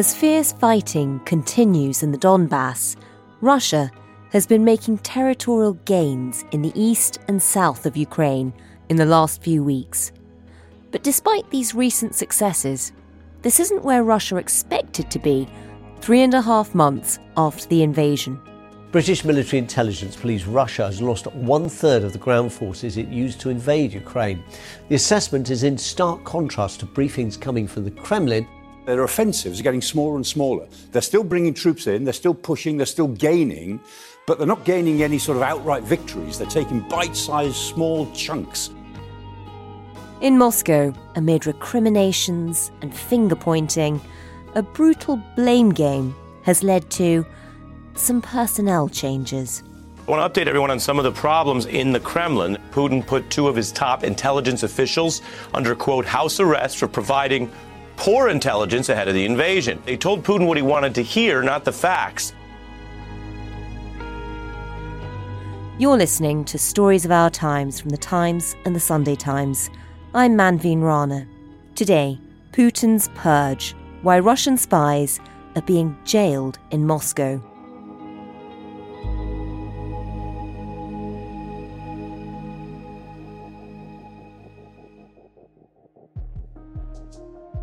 [0.00, 2.96] As fierce fighting continues in the Donbass,
[3.42, 3.90] Russia
[4.30, 8.54] has been making territorial gains in the east and south of Ukraine
[8.88, 10.12] in the last few weeks.
[10.90, 12.92] But despite these recent successes,
[13.42, 15.46] this isn't where Russia expected to be
[16.00, 18.40] three and a half months after the invasion.
[18.92, 23.38] British military intelligence believes Russia has lost one third of the ground forces it used
[23.40, 24.42] to invade Ukraine.
[24.88, 28.48] The assessment is in stark contrast to briefings coming from the Kremlin
[28.90, 30.66] their offensives are getting smaller and smaller.
[30.92, 33.80] They're still bringing troops in, they're still pushing, they're still gaining,
[34.26, 36.38] but they're not gaining any sort of outright victories.
[36.38, 38.70] They're taking bite sized, small chunks.
[40.20, 44.00] In Moscow, amid recriminations and finger pointing,
[44.54, 47.24] a brutal blame game has led to
[47.94, 49.62] some personnel changes.
[50.06, 52.58] I want to update everyone on some of the problems in the Kremlin.
[52.72, 55.22] Putin put two of his top intelligence officials
[55.54, 57.50] under, quote, house arrest for providing
[58.00, 59.80] poor intelligence ahead of the invasion.
[59.84, 62.32] They told Putin what he wanted to hear, not the facts.
[65.78, 69.70] You're listening to Stories of Our Times from the Times and the Sunday Times.
[70.14, 71.26] I'm Manveen Rana.
[71.74, 72.18] Today,
[72.52, 75.20] Putin's Purge Why Russian Spies
[75.54, 77.49] Are Being Jailed in Moscow.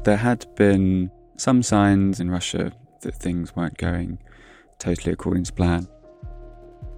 [0.08, 4.18] There had been some signs in Russia that things weren't going
[4.80, 5.86] totally according to plan.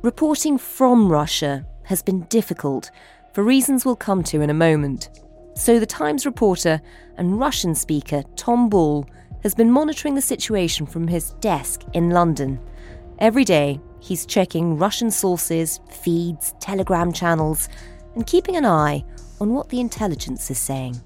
[0.03, 2.91] Reporting from Russia has been difficult
[3.33, 5.09] for reasons we'll come to in a moment.
[5.55, 6.79] So, the Times reporter
[7.17, 9.07] and Russian speaker Tom Ball
[9.41, 12.59] has been monitoring the situation from his desk in London.
[13.17, 17.69] Every day, he's checking Russian sources, feeds, telegram channels,
[18.13, 19.03] and keeping an eye
[19.41, 21.01] on what the intelligence is saying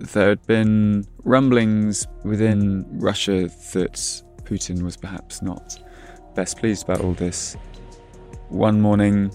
[0.00, 5.78] there had been rumblings within Russia that Putin was perhaps not
[6.34, 7.54] best pleased about all this.
[8.48, 9.30] One morning,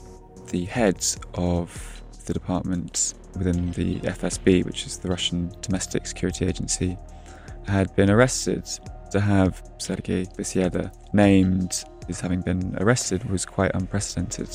[0.50, 6.98] the heads of the department within the FSB, which is the Russian Domestic Security Agency,
[7.68, 8.68] had been arrested.
[9.12, 14.50] To have Sergei Beseda named as having been arrested was quite unprecedented.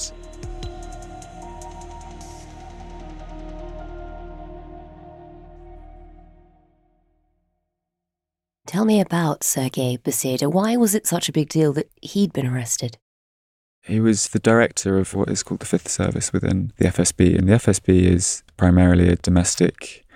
[8.71, 10.49] Tell me about Sergei Beseda.
[10.49, 12.99] Why was it such a big deal that he'd been arrested?
[13.83, 17.49] He was the director of what is called the Fifth Service within the FSB, and
[17.49, 20.07] the FSB is primarily a domestic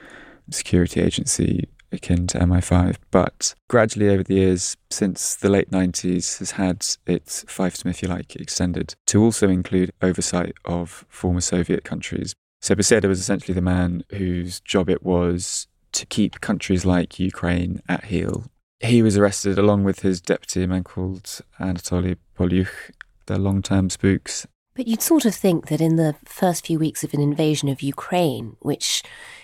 [0.50, 6.52] security agency akin to MI5, but gradually over the years, since the late 90s, has
[6.52, 12.36] had its fiefdom, if you like, extended to also include oversight of former Soviet countries.
[12.62, 17.80] So Beseda was essentially the man whose job it was to keep countries like Ukraine
[17.88, 18.44] at heel.
[18.80, 22.90] He was arrested along with his deputy, a man called Anatoly Bolyukh.
[23.26, 24.46] They're long term spooks.
[24.74, 27.80] But you'd sort of think that in the first few weeks of an invasion of
[27.80, 29.02] Ukraine, which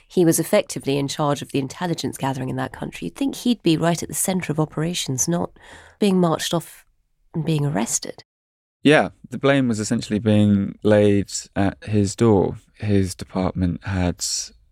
[0.08, 3.62] he was effectively in charge of the intelligence gathering in that country, you'd think he'd
[3.62, 5.52] be right at the centre of operations, not
[6.00, 6.84] being marched off
[7.32, 8.24] and being arrested.
[8.82, 12.56] Yeah, the blame was essentially being laid at his door.
[12.78, 14.24] His department had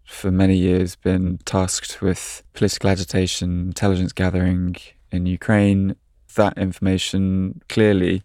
[0.08, 4.76] for many years been tasked with political agitation, intelligence gathering
[5.12, 5.94] in Ukraine.
[6.34, 8.22] That information clearly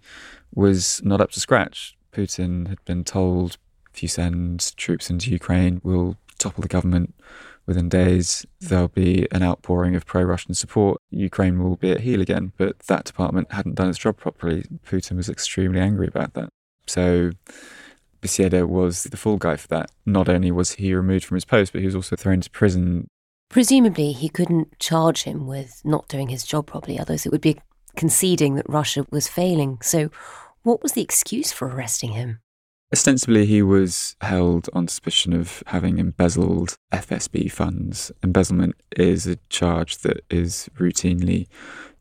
[0.56, 1.98] was not up to scratch.
[2.14, 3.58] Putin had been told
[3.94, 7.14] if you send troops into Ukraine, we'll topple the government
[7.66, 8.46] within days.
[8.62, 11.02] There'll be an outpouring of pro Russian support.
[11.12, 12.54] Ukraine will be at heel again.
[12.58, 14.64] But that department hadn't done its job properly.
[14.86, 16.50] Putin was extremely angry about that.
[16.88, 17.32] So
[18.24, 19.92] Beseda was the fall guy for that.
[20.06, 23.08] Not only was he removed from his post, but he was also thrown into prison.
[23.50, 27.60] Presumably, he couldn't charge him with not doing his job properly, otherwise, it would be
[27.96, 29.78] conceding that Russia was failing.
[29.82, 30.10] So,
[30.64, 32.40] what was the excuse for arresting him?
[32.94, 38.12] Ostensibly, he was held on suspicion of having embezzled FSB funds.
[38.22, 41.48] Embezzlement is a charge that is routinely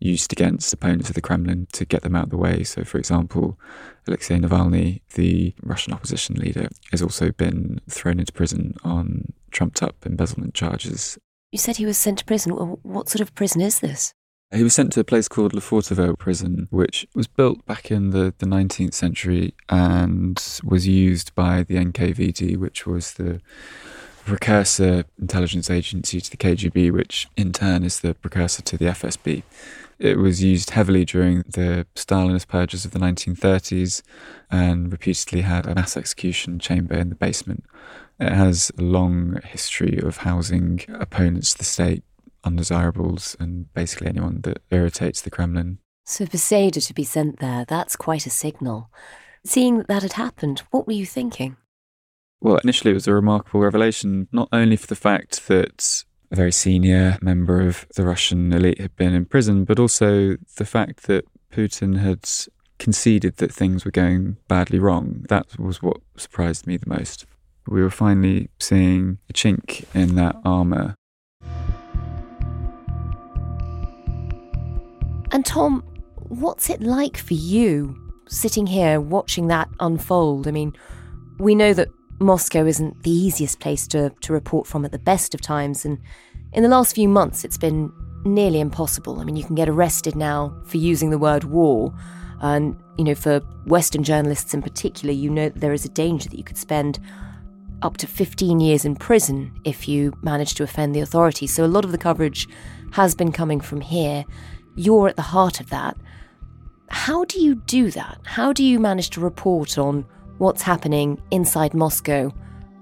[0.01, 2.63] used against opponents of the Kremlin to get them out of the way.
[2.63, 3.59] So, for example,
[4.07, 9.97] Alexei Navalny, the Russian opposition leader, has also been thrown into prison on trumped up
[10.05, 11.19] embezzlement charges.
[11.53, 12.53] You said he was sent to prison.
[12.53, 14.13] What sort of prison is this?
[14.53, 18.11] Uh, he was sent to a place called Lefortovo prison, which was built back in
[18.11, 23.41] the, the 19th century and was used by the NKVD, which was the
[24.25, 29.43] precursor intelligence agency to the KGB, which in turn is the precursor to the FSB.
[29.99, 34.03] It was used heavily during the Stalinist purges of the 1930s
[34.51, 37.65] and reputedly had a mass execution chamber in the basement.
[38.19, 42.05] It has a long history of housing opponents to the state
[42.45, 45.79] undesirables and basically anyone that irritates the Kremlin.
[46.05, 48.91] So Beseda to be sent there, that's quite a signal.
[49.45, 51.57] Seeing that that had happened, what were you thinking?
[52.41, 56.53] Well, initially it was a remarkable revelation, not only for the fact that a very
[56.53, 61.25] senior member of the Russian elite had been in prison, but also the fact that
[61.53, 62.29] Putin had
[62.79, 65.25] conceded that things were going badly wrong.
[65.29, 67.27] That was what surprised me the most.
[67.69, 70.97] We were finally seeing a chink in that armour
[75.33, 75.83] And Tom,
[76.29, 77.99] what's it like for you
[78.29, 80.47] sitting here watching that unfold?
[80.47, 80.75] I mean,
[81.39, 81.89] we know that
[82.21, 85.99] Moscow isn't the easiest place to, to report from at the best of times, and
[86.53, 87.91] in the last few months it's been
[88.25, 89.21] nearly impossible.
[89.21, 91.93] I mean, you can get arrested now for using the word war.
[92.41, 96.29] And, you know, for Western journalists in particular, you know that there is a danger
[96.29, 96.99] that you could spend
[97.83, 101.55] up to 15 years in prison if you manage to offend the authorities.
[101.55, 102.49] So a lot of the coverage
[102.93, 104.25] has been coming from here.
[104.75, 105.97] You're at the heart of that.
[106.89, 108.21] How do you do that?
[108.25, 110.07] How do you manage to report on
[110.39, 112.33] what's happening inside Moscow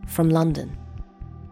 [0.07, 0.77] from London?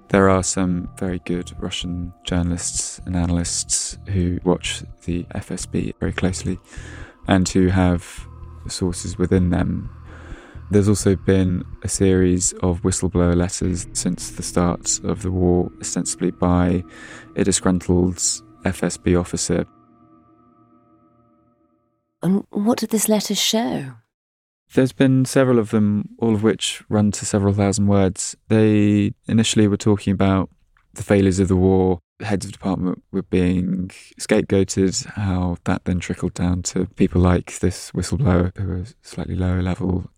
[0.08, 6.58] There are some very good Russian journalists and analysts who watch the FSB very closely
[7.26, 8.26] and who have
[8.68, 9.90] sources within them.
[10.70, 16.30] There's also been a series of whistleblower letters since the start of the war, ostensibly
[16.30, 16.84] by
[17.36, 18.16] a disgruntled
[18.64, 19.66] FSB officer
[22.22, 23.92] and what did this letter show?
[24.74, 28.36] There's been several of them, all of which run to several thousand words.
[28.48, 30.50] They initially were talking about
[30.94, 32.00] the failures of the war.
[32.20, 37.92] Heads of department were being scapegoated, how that then trickled down to people like this
[37.92, 40.10] whistleblower who were slightly lower level.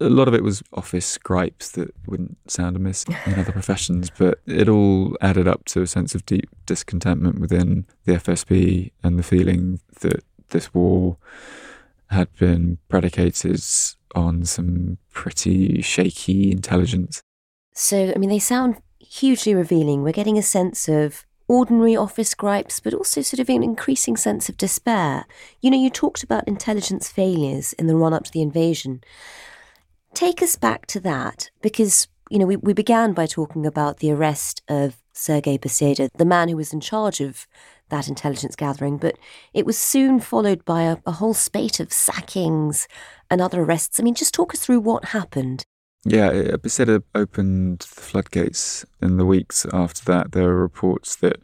[0.00, 4.38] A lot of it was office gripes that wouldn't sound amiss in other professions, but
[4.46, 9.22] it all added up to a sense of deep discontentment within the FSB and the
[9.24, 11.16] feeling that this war
[12.10, 13.62] had been predicated
[14.14, 17.22] on some pretty shaky intelligence.
[17.72, 20.02] So, I mean, they sound hugely revealing.
[20.02, 24.48] We're getting a sense of ordinary office gripes, but also sort of an increasing sense
[24.48, 25.26] of despair.
[25.60, 29.02] You know, you talked about intelligence failures in the run up to the invasion.
[30.14, 34.12] Take us back to that, because, you know, we, we began by talking about the
[34.12, 37.46] arrest of Sergei Beseda, the man who was in charge of
[37.90, 39.18] that intelligence gathering, but
[39.52, 42.88] it was soon followed by a, a whole spate of sackings
[43.30, 44.00] and other arrests.
[44.00, 45.64] I mean, just talk us through what happened.
[46.04, 50.32] Yeah, Beseda opened the floodgates in the weeks after that.
[50.32, 51.40] There were reports that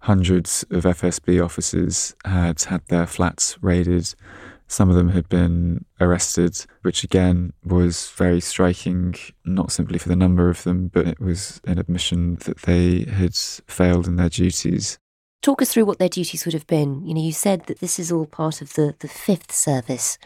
[0.00, 4.14] hundreds of FSB officers had had their flats raided.
[4.68, 10.14] Some of them had been arrested, which again was very striking, not simply for the
[10.14, 15.00] number of them, but it was an admission that they had failed in their duties.
[15.42, 17.06] Talk us through what their duties would have been.
[17.06, 20.18] You know, you said that this is all part of the, the fifth service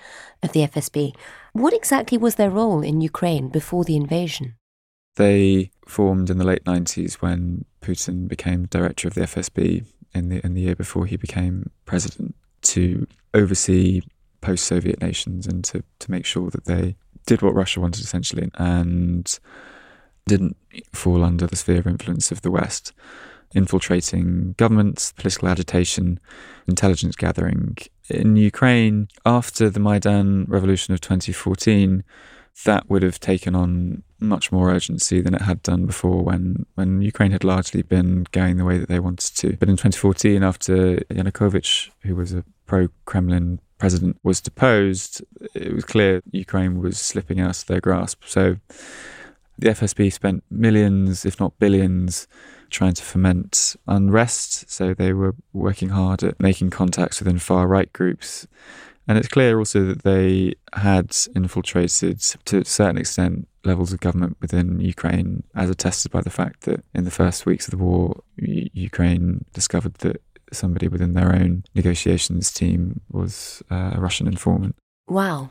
[0.42, 1.14] of the FSB.
[1.52, 4.56] What exactly was their role in Ukraine before the invasion?
[5.16, 10.44] They formed in the late 90s when Putin became director of the FSB in the,
[10.44, 14.02] in the year before he became president to oversee
[14.40, 18.50] post Soviet nations and to, to make sure that they did what Russia wanted essentially
[18.54, 19.38] and
[20.26, 20.56] didn't
[20.92, 22.92] fall under the sphere of influence of the West
[23.54, 26.20] infiltrating governments, political agitation,
[26.66, 27.76] intelligence gathering.
[28.10, 32.04] In Ukraine, after the Maidan revolution of 2014,
[32.64, 37.02] that would have taken on much more urgency than it had done before when, when
[37.02, 39.56] Ukraine had largely been going the way that they wanted to.
[39.56, 45.22] But in 2014, after Yanukovych, who was a pro Kremlin president, was deposed,
[45.54, 48.22] it was clear Ukraine was slipping out of their grasp.
[48.24, 48.56] So
[49.58, 52.26] the FSB spent millions, if not billions,
[52.70, 54.70] trying to foment unrest.
[54.70, 58.46] So they were working hard at making contacts within far right groups.
[59.06, 64.36] And it's clear also that they had infiltrated, to a certain extent, levels of government
[64.40, 68.22] within Ukraine, as attested by the fact that in the first weeks of the war,
[68.36, 74.76] Ukraine discovered that somebody within their own negotiations team was uh, a Russian informant.
[75.06, 75.50] Wow.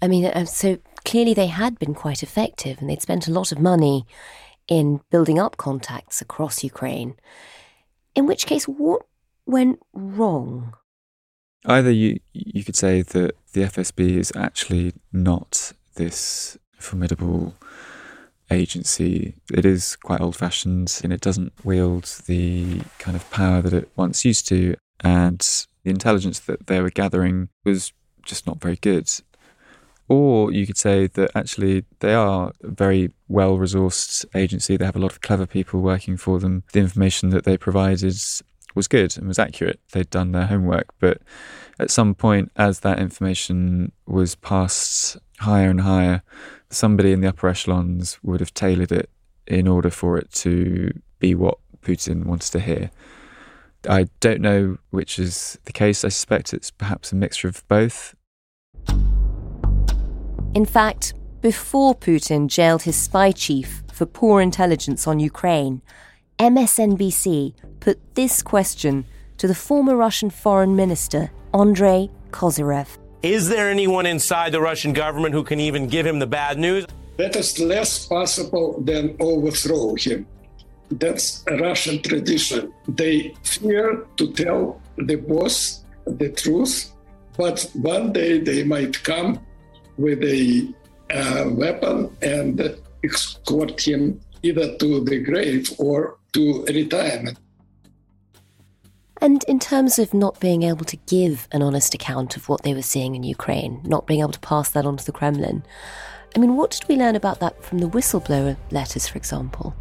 [0.00, 3.52] I mean, uh, so clearly they had been quite effective and they'd spent a lot
[3.52, 4.06] of money
[4.68, 7.14] in building up contacts across Ukraine.
[8.14, 9.02] In which case, what
[9.46, 10.74] went wrong?
[11.66, 17.54] Either you you could say that the FSB is actually not this formidable
[18.50, 19.34] agency.
[19.52, 23.90] It is quite old fashioned and it doesn't wield the kind of power that it
[23.96, 24.74] once used to.
[25.00, 25.40] And
[25.84, 27.92] the intelligence that they were gathering was
[28.24, 29.10] just not very good.
[30.08, 34.76] Or you could say that actually they are a very well resourced agency.
[34.76, 36.64] They have a lot of clever people working for them.
[36.72, 38.14] The information that they provided
[38.74, 39.80] was good and was accurate.
[39.92, 40.88] They'd done their homework.
[40.98, 41.22] But
[41.78, 46.22] at some point, as that information was passed higher and higher,
[46.70, 49.10] somebody in the upper echelons would have tailored it
[49.46, 52.90] in order for it to be what Putin wants to hear.
[53.88, 56.04] I don't know which is the case.
[56.04, 58.14] I suspect it's perhaps a mixture of both.
[60.54, 65.80] In fact, before Putin jailed his spy chief for poor intelligence on Ukraine,
[66.38, 69.06] MSNBC put this question
[69.38, 72.98] to the former Russian foreign minister, Andrei Kozyrev.
[73.22, 76.84] Is there anyone inside the Russian government who can even give him the bad news?
[77.16, 80.26] That is less possible than overthrow him.
[80.90, 82.74] That's a Russian tradition.
[82.88, 86.92] They fear to tell the boss the truth,
[87.38, 89.40] but one day they might come
[89.96, 90.68] with a
[91.10, 97.38] uh, weapon and escort him either to the grave or to retirement.
[99.20, 102.74] And in terms of not being able to give an honest account of what they
[102.74, 105.62] were seeing in Ukraine, not being able to pass that on to the Kremlin,
[106.34, 109.76] I mean, what did we learn about that from the whistleblower letters, for example?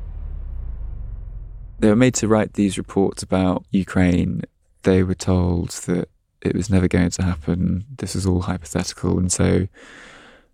[1.80, 4.44] They were made to write these reports about Ukraine.
[4.84, 6.08] They were told that
[6.42, 7.86] it was never going to happen.
[7.98, 9.18] This was all hypothetical.
[9.18, 9.68] And so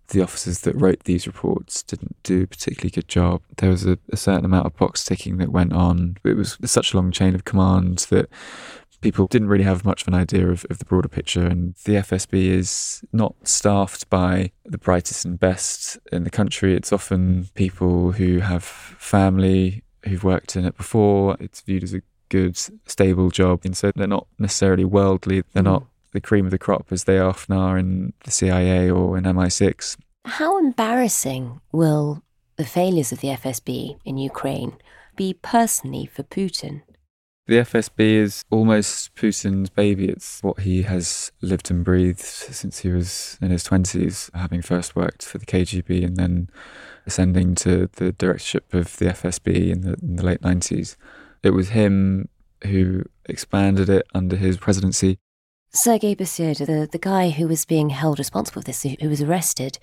[0.08, 3.42] the officers that wrote these reports didn't do a particularly good job.
[3.56, 6.16] There was a, a, certain amount of box ticking that went on.
[6.24, 8.28] It was such a long chain of command that
[9.00, 11.46] people didn't really have much of an idea of, of the broader picture.
[11.46, 16.74] And the FSB is not staffed by the brightest and best in the country.
[16.74, 21.36] It's often people who have family who've worked in it before.
[21.38, 22.56] It's viewed as a good,
[22.86, 23.62] stable job.
[23.64, 25.42] And so they're not necessarily worldly.
[25.52, 25.86] They're not mm.
[26.12, 29.96] the cream of the crop as they often are in the CIA or in MI6.
[30.24, 32.22] How embarrassing will
[32.56, 34.76] the failures of the FSB in Ukraine
[35.16, 36.82] be personally for Putin?
[37.48, 40.08] The FSB is almost Putin's baby.
[40.10, 44.94] It's what he has lived and breathed since he was in his 20s, having first
[44.94, 46.50] worked for the KGB and then
[47.06, 50.96] ascending to the directorship of the FSB in the, in the late 90s.
[51.42, 52.28] It was him
[52.64, 55.18] who expanded it under his presidency.
[55.70, 59.78] Sergei Beseda, the, the guy who was being held responsible for this, who was arrested,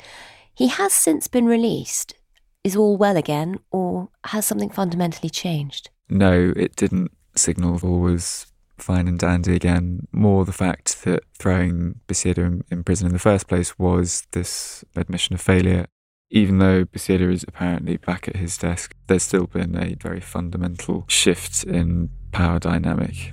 [0.54, 2.16] he has since been released.
[2.64, 5.92] Is all well again, or has something fundamentally changed?
[6.10, 8.48] No, it didn't signal all was
[8.78, 10.08] fine and dandy again.
[10.12, 14.84] More the fact that throwing Beseda in, in prison in the first place was this
[14.96, 15.86] admission of failure.
[16.32, 21.06] Even though Beseda is apparently back at his desk, there's still been a very fundamental
[21.08, 23.32] shift in power dynamic.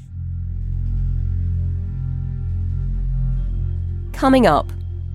[4.12, 4.70] Coming up,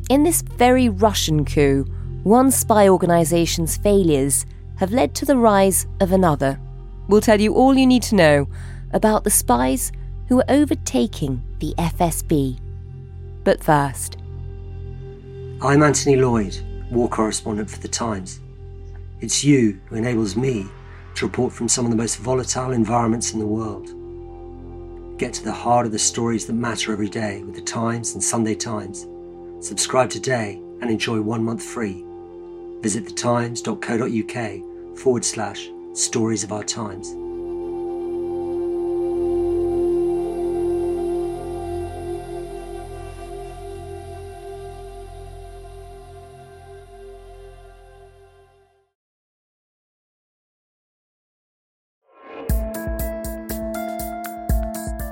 [0.09, 1.85] in this very Russian coup,
[2.23, 4.45] one spy organisation's failures
[4.77, 6.59] have led to the rise of another.
[7.07, 8.47] We'll tell you all you need to know
[8.91, 9.91] about the spies
[10.27, 12.59] who are overtaking the FSB.
[13.43, 14.17] But first,
[15.61, 16.57] I'm Anthony Lloyd,
[16.91, 18.39] war correspondent for The Times.
[19.19, 20.65] It's you who enables me
[21.15, 23.93] to report from some of the most volatile environments in the world.
[25.17, 28.23] Get to the heart of the stories that matter every day with The Times and
[28.23, 29.07] Sunday Times.
[29.59, 32.05] Subscribe today and enjoy one month free.
[32.81, 37.15] Visit thetimes.co.uk forward slash stories of our times.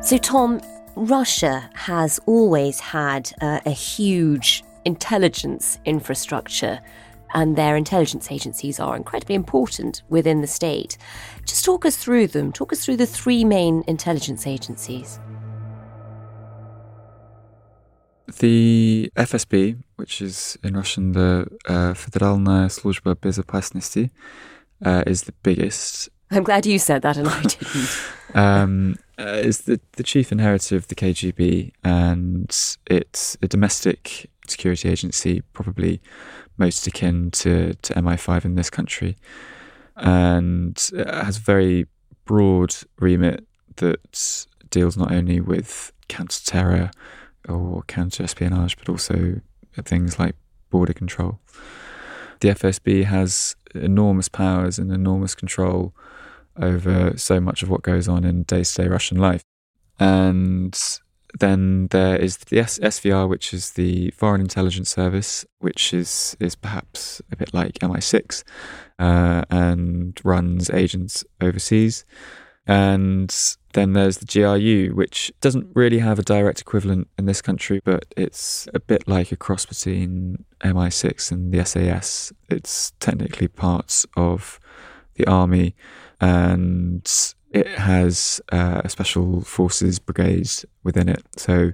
[0.05, 0.61] So, Tom,
[0.95, 6.79] Russia has always had uh, a huge intelligence infrastructure,
[7.33, 10.99] and their intelligence agencies are incredibly important within the state.
[11.47, 12.51] Just talk us through them.
[12.51, 15.19] Talk us through the three main intelligence agencies.
[18.39, 24.11] The FSB, which is in Russian the uh, Federalna Sluzhba Bezopasnosti,
[24.85, 28.01] uh, is the biggest I'm glad you said that and I didn't.
[28.33, 32.49] um, uh, is the, the chief inheritor of the KGB, and
[32.87, 36.01] it's a domestic security agency, probably
[36.57, 39.17] most akin to, to MI5 in this country.
[39.95, 41.87] And has a very
[42.25, 46.91] broad remit that deals not only with counter terror
[47.47, 49.39] or counter espionage, but also
[49.83, 50.35] things like
[50.69, 51.39] border control.
[52.41, 55.93] The FSB has enormous powers and enormous control
[56.57, 59.43] over so much of what goes on in day to day Russian life.
[59.99, 60.77] And
[61.39, 67.21] then there is the SVR, which is the Foreign Intelligence Service, which is is perhaps
[67.31, 68.43] a bit like MI6,
[68.99, 72.05] uh, and runs agents overseas.
[72.67, 73.35] And
[73.73, 78.05] then there's the GRU, which doesn't really have a direct equivalent in this country, but
[78.17, 82.33] it's a bit like a cross between MI6 and the SAS.
[82.49, 84.59] It's technically part of
[85.13, 85.75] the army,
[86.21, 90.49] and it has uh, a special forces brigade
[90.83, 91.23] within it.
[91.37, 91.71] So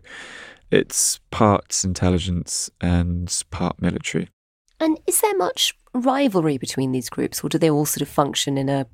[0.70, 4.30] it's part intelligence and part military.
[4.80, 8.58] And is there much rivalry between these groups, or do they all sort of function
[8.58, 8.88] in a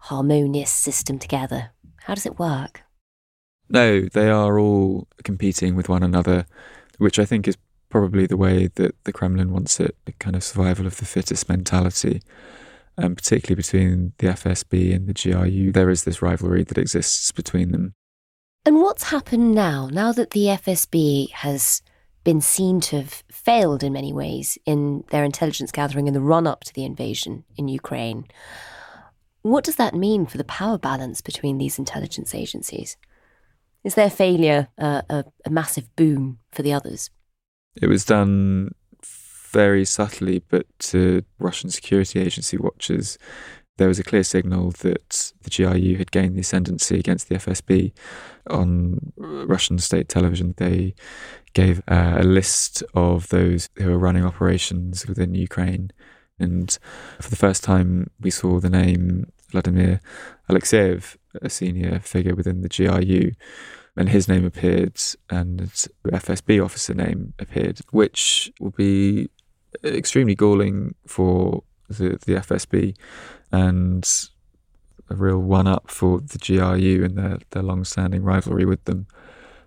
[0.00, 1.70] harmonious system together?
[2.02, 2.82] How does it work?
[3.68, 6.46] No, they are all competing with one another,
[6.98, 7.56] which I think is
[7.88, 11.48] probably the way that the Kremlin wants it a kind of survival of the fittest
[11.48, 12.22] mentality
[12.98, 17.72] um, particularly between the FSB and the GRU, there is this rivalry that exists between
[17.72, 17.94] them.
[18.64, 21.82] And what's happened now, now that the FSB has
[22.24, 26.44] been seen to have failed in many ways in their intelligence gathering in the run
[26.46, 28.24] up to the invasion in Ukraine?
[29.42, 32.96] What does that mean for the power balance between these intelligence agencies?
[33.84, 37.10] Is their failure uh, a, a massive boon for the others?
[37.80, 38.72] It was done
[39.56, 43.16] very subtly, but to Russian security agency watchers,
[43.78, 47.92] there was a clear signal that the GRU had gained the ascendancy against the FSB.
[48.50, 50.94] On Russian state television, they
[51.54, 55.90] gave uh, a list of those who were running operations within Ukraine.
[56.38, 56.78] And
[57.18, 60.00] for the first time, we saw the name Vladimir
[60.50, 63.32] Alexeyev, a senior figure within the GRU.
[63.98, 65.60] And his name appeared, and
[66.04, 69.30] FSB officer name appeared, which will be
[69.84, 72.96] extremely galling for the, the FSB
[73.52, 74.28] and
[75.08, 79.06] a real one up for the GRU and their, their long standing rivalry with them.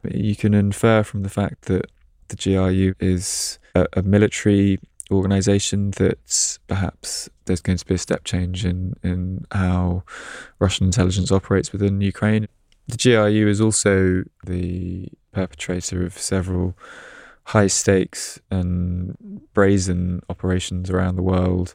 [0.03, 1.85] You can infer from the fact that
[2.27, 4.79] the GRU is a, a military
[5.11, 10.03] organization that perhaps there's going to be a step change in, in how
[10.59, 12.47] Russian intelligence operates within Ukraine.
[12.87, 16.77] The GRU is also the perpetrator of several
[17.49, 21.73] high stakes and brazen operations around the world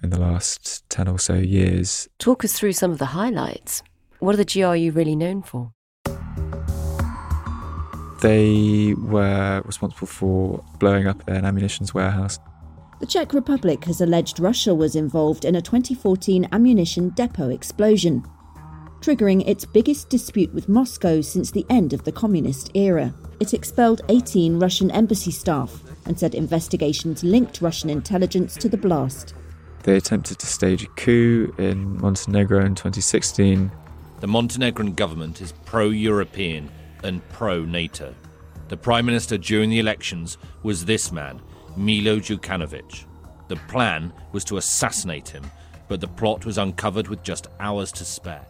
[0.00, 2.08] in the last 10 or so years.
[2.20, 3.82] Talk us through some of the highlights.
[4.20, 5.72] What are the GRU really known for?
[8.22, 12.38] They were responsible for blowing up an ammunition warehouse.
[13.00, 18.24] The Czech Republic has alleged Russia was involved in a 2014 ammunition depot explosion,
[19.00, 24.00] triggering its biggest dispute with Moscow since the end of the communist era it expelled
[24.08, 29.34] 18 Russian embassy staff and said investigations linked Russian intelligence to the blast.
[29.82, 33.70] They attempted to stage a coup in Montenegro in 2016.
[34.20, 36.70] The Montenegrin government is pro European
[37.04, 38.14] and pro NATO.
[38.68, 41.40] The Prime Minister during the elections was this man,
[41.76, 43.04] Milo Djukanovic.
[43.48, 45.44] The plan was to assassinate him,
[45.88, 48.46] but the plot was uncovered with just hours to spare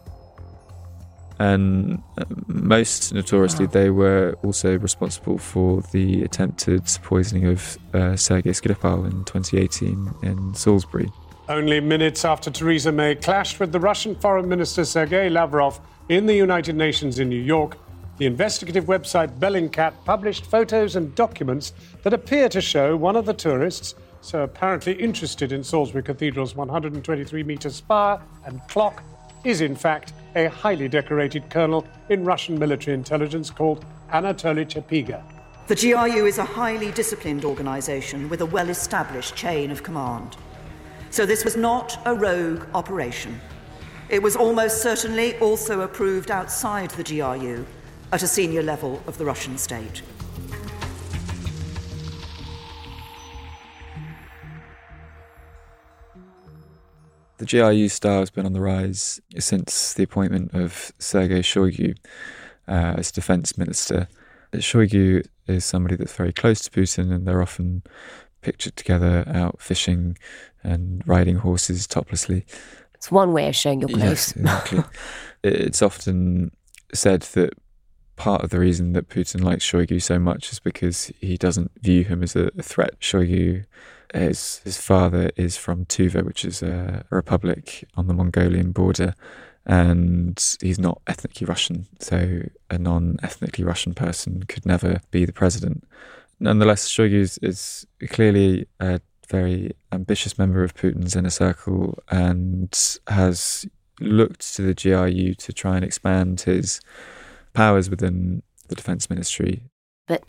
[1.39, 8.51] and uh, most notoriously, they were also responsible for the attempted poisoning of uh, Sergei
[8.51, 11.11] Skripal in 2018 in Salisbury.
[11.49, 16.35] Only minutes after Theresa May clashed with the Russian Foreign Minister Sergei Lavrov in the
[16.35, 17.77] United Nations in New York,
[18.17, 21.73] the investigative website Bellingcat published photos and documents
[22.03, 27.43] that appear to show one of the tourists, so apparently interested in Salisbury Cathedral's 123
[27.43, 29.03] metre spire and clock,
[29.47, 35.23] is in fact a highly decorated colonel in Russian military intelligence called Anatoly Chepiga.
[35.67, 40.35] The GRU is a highly disciplined organization with a well established chain of command.
[41.11, 43.39] So this was not a rogue operation.
[44.09, 47.65] It was almost certainly also approved outside the GRU
[48.11, 50.01] at a senior level of the Russian state.
[57.37, 61.95] The GRU star has been on the rise since the appointment of Sergei Shoigu
[62.67, 64.07] uh, as defense minister.
[64.53, 67.83] Shoigu is somebody that's very close to Putin, and they're often
[68.41, 70.17] pictured together out fishing
[70.63, 72.45] and riding horses toplessly.
[72.95, 74.35] It's one way of showing you're close.
[74.35, 74.83] Yes, exactly.
[75.43, 76.51] it's often
[76.93, 77.53] said that
[78.15, 82.03] part of the reason that Putin likes Shoigu so much is because he doesn't view
[82.03, 82.99] him as a, a threat.
[82.99, 83.65] Shoigu,
[84.13, 89.13] his, his father is from Tuva, which is a, republic on the Mongolian border,
[89.65, 91.87] and he's not ethnically Russian.
[91.99, 95.83] So a non ethnically Russian person could never be the president.
[96.39, 103.65] Nonetheless, Shoigu is, is clearly a very ambitious member of Putin's inner circle and has
[103.99, 106.79] looked to the GRU to try and expand his
[107.53, 109.63] powers within the defence ministry.
[110.07, 110.23] But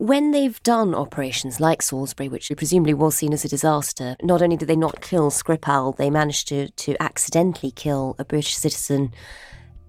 [0.00, 4.56] when they've done operations like Salisbury, which presumably was seen as a disaster, not only
[4.56, 9.12] did they not kill Skripal, they managed to, to accidentally kill a British citizen.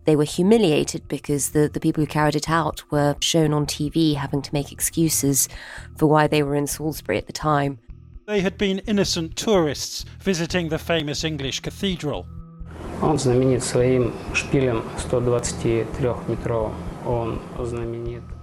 [0.06, 4.16] They were humiliated because the, the people who carried it out were shown on TV
[4.16, 5.50] having to make excuses
[5.98, 7.80] for why they were in Salisbury at the time.
[8.28, 12.26] They had been innocent tourists visiting the famous English cathedral.
[13.02, 16.74] Он знаменит своим шпилем 123-метровым.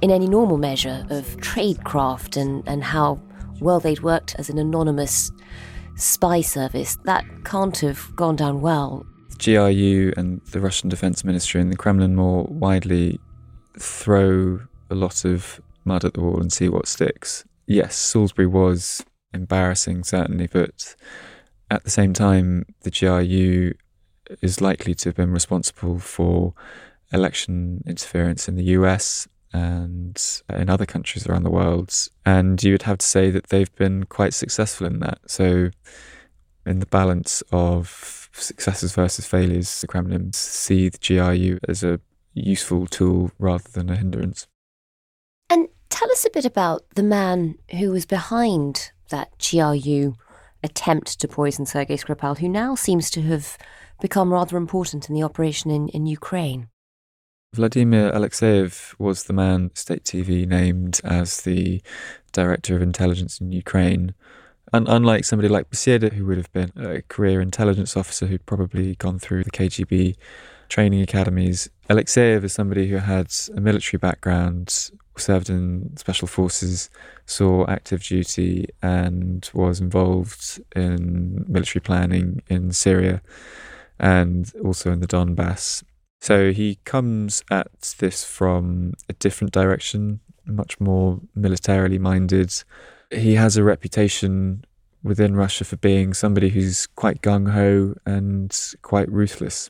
[0.01, 3.19] in any normal measure of tradecraft and, and how
[3.59, 5.31] well they'd worked as an anonymous
[5.95, 9.05] spy service, that can't have gone down well.
[9.37, 13.19] GRU and the Russian Defense Ministry and the Kremlin more widely
[13.77, 17.45] throw a lot of mud at the wall and see what sticks.
[17.65, 20.95] Yes, Salisbury was embarrassing, certainly, but
[21.71, 23.73] at the same time, the GRU
[24.41, 26.53] is likely to have been responsible for
[27.11, 31.93] election interference in the US and in other countries around the world.
[32.25, 35.19] And you would have to say that they've been quite successful in that.
[35.27, 35.71] So,
[36.65, 41.99] in the balance of successes versus failures, the Kremlin see the GRU as a
[42.33, 44.47] useful tool rather than a hindrance.
[45.49, 50.15] And tell us a bit about the man who was behind that GRU
[50.63, 53.57] attempt to poison Sergei Skripal, who now seems to have
[54.01, 56.67] become rather important in the operation in, in Ukraine.
[57.53, 61.81] Vladimir Alexeyev was the man state TV named as the
[62.31, 64.13] director of intelligence in Ukraine.
[64.71, 68.95] And unlike somebody like Beseda, who would have been a career intelligence officer who'd probably
[68.95, 70.15] gone through the KGB
[70.69, 76.91] training academies, Alexeyev is somebody who had a military background, served in special forces,
[77.25, 83.23] saw active duty, and was involved in military planning in Syria
[83.99, 85.83] and also in the Donbass.
[86.21, 92.53] So he comes at this from a different direction, much more militarily minded.
[93.09, 94.65] He has a reputation
[95.01, 99.69] within Russia for being somebody who's quite gung ho and quite ruthless.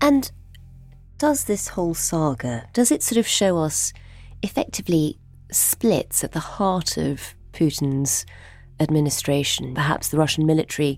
[0.00, 0.30] And
[1.18, 3.92] does this whole saga, does it sort of show us
[4.42, 5.18] effectively
[5.50, 8.24] splits at the heart of Putin's
[8.78, 9.74] administration?
[9.74, 10.96] Perhaps the Russian military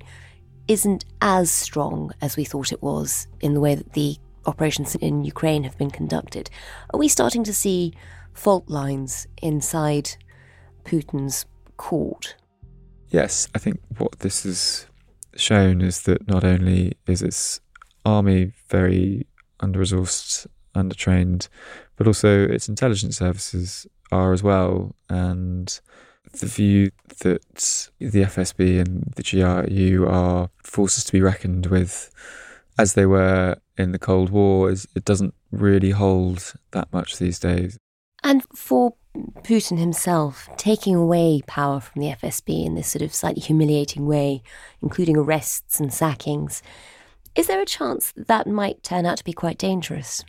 [0.68, 5.24] isn't as strong as we thought it was in the way that the operations in
[5.24, 6.50] Ukraine have been conducted.
[6.92, 7.92] Are we starting to see
[8.32, 10.16] fault lines inside
[10.84, 11.44] Putin's
[11.76, 12.36] court?
[13.08, 14.86] Yes, I think what this has
[15.36, 17.60] shown is that not only is its
[18.04, 19.26] army very
[19.60, 21.48] under resourced, undertrained,
[21.96, 24.94] but also its intelligence services are as well.
[25.08, 25.80] And
[26.32, 26.90] the view
[27.20, 32.10] that the FSB and the GRU are forces to be reckoned with
[32.78, 37.38] as they were in the Cold War is it doesn't really hold that much these
[37.38, 37.78] days.
[38.22, 38.94] And for
[39.42, 44.42] Putin himself, taking away power from the FSB in this sort of slightly humiliating way,
[44.82, 46.62] including arrests and sackings,
[47.34, 50.24] is there a chance that, that might turn out to be quite dangerous?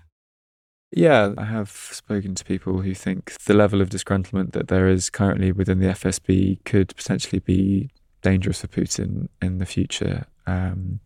[0.94, 5.10] Yeah, I have spoken to people who think the level of disgruntlement that there is
[5.10, 10.26] currently within the FSB could potentially be dangerous for Putin in the future.
[10.46, 11.00] Um,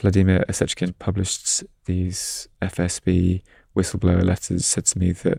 [0.00, 3.42] Vladimir Osechkin published these FSB
[3.76, 5.38] whistleblower letters, said to me that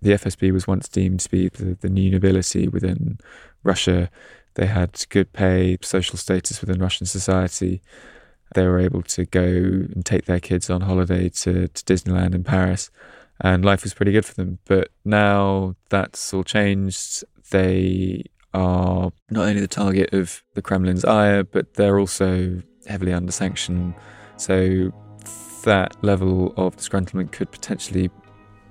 [0.00, 3.18] the FSB was once deemed to be the, the new nobility within
[3.64, 4.08] Russia.
[4.54, 7.82] They had good pay, social status within Russian society
[8.54, 12.44] they were able to go and take their kids on holiday to, to Disneyland in
[12.44, 12.90] Paris,
[13.40, 14.58] and life was pretty good for them.
[14.64, 17.24] But now that's all changed.
[17.50, 23.32] They are not only the target of the Kremlin's ire, but they're also heavily under
[23.32, 23.94] sanction.
[24.36, 24.92] So
[25.64, 28.10] that level of disgruntlement could potentially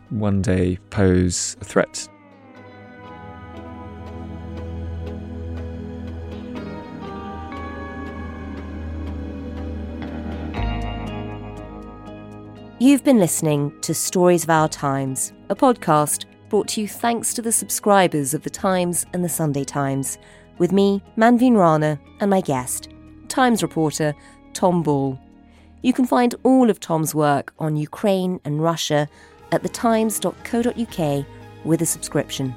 [0.09, 2.07] one day pose a threat
[12.83, 17.41] You've been listening to Stories of Our Times, a podcast brought to you thanks to
[17.41, 20.17] the subscribers of The Times and The Sunday Times,
[20.57, 22.89] with me, Manveen Rana, and my guest,
[23.29, 24.13] Times reporter
[24.51, 25.17] Tom Ball.
[25.81, 29.07] You can find all of Tom's work on Ukraine and Russia
[29.53, 31.25] at thetimes.co.uk
[31.63, 32.53] with a subscription.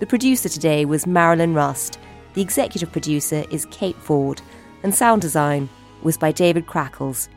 [0.00, 2.00] The producer today was Marilyn Rust,
[2.34, 4.42] the executive producer is Kate Ford,
[4.82, 5.68] and sound design
[6.02, 7.28] was by David Crackles.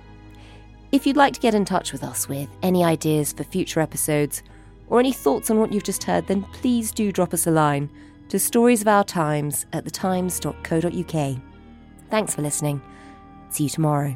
[0.94, 4.44] If you'd like to get in touch with us with any ideas for future episodes
[4.90, 7.90] or any thoughts on what you've just heard, then please do drop us a line
[8.30, 11.38] to stories of our times at thetimes.co.uk.
[12.12, 12.80] Thanks for listening.
[13.50, 14.16] See you tomorrow.